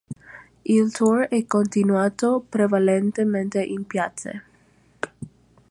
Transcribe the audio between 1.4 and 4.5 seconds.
continuato prevalentemente in piazze.